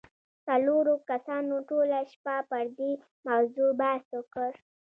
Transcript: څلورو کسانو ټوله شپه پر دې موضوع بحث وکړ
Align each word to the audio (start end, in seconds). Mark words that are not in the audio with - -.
څلورو 0.47 0.93
کسانو 1.09 1.55
ټوله 1.69 1.99
شپه 2.11 2.35
پر 2.49 2.65
دې 2.77 2.91
موضوع 3.27 3.69
بحث 3.81 4.07
وکړ 4.17 4.49